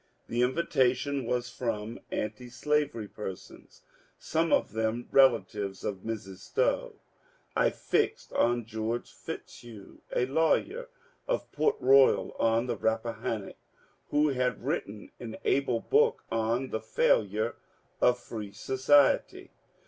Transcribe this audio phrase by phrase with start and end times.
[0.27, 3.83] The invitation was from antislavery persons,
[4.17, 6.37] some of them relatives of Mrs.
[6.37, 6.95] Stowe.
[7.55, 10.89] I fixed on George Fitzhugh, a lawyer
[11.27, 13.57] of Port Royal, on the Rappahannock,
[14.09, 17.55] who had written an able book on ^^ The Failure
[18.01, 19.51] of Free Society."